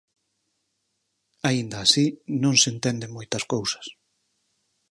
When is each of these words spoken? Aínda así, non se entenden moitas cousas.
Aínda 1.47 1.77
así, 1.81 2.05
non 2.43 2.55
se 2.61 2.67
entenden 2.73 3.15
moitas 3.17 3.43
cousas. 3.53 3.85